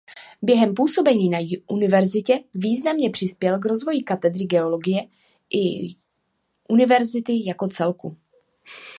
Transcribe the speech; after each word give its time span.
Během 0.41 0.73
působení 0.73 1.29
na 1.29 1.37
universitě 1.67 2.39
významně 2.53 3.09
přispěl 3.09 3.59
k 3.59 3.65
rozvoji 3.65 4.03
katedry 4.03 4.45
geologie 4.45 5.07
i 5.55 5.95
university 6.69 7.45
jako 7.49 7.67
celku. 7.67 8.17